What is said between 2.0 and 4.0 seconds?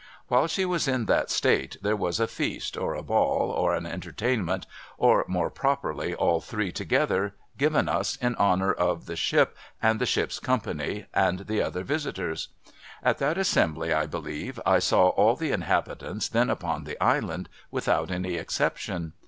a feast, or a ball, or an